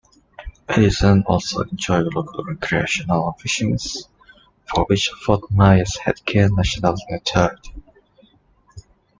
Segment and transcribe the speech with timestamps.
[0.67, 3.77] Edison also enjoyed local recreational fishing,
[4.73, 7.83] for which Fort Myers had gained national notoriety.